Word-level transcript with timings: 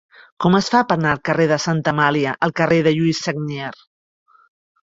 Com 0.43 0.55
es 0.59 0.69
fa 0.75 0.79
per 0.91 0.95
anar 0.95 1.11
del 1.15 1.21
carrer 1.29 1.45
de 1.51 1.59
Santa 1.67 1.93
Amàlia 1.97 2.33
al 2.47 2.57
carrer 2.63 2.81
de 2.89 2.95
Lluís 2.97 3.21
Sagnier? 3.27 3.73